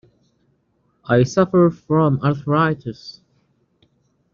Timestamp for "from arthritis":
1.69-3.21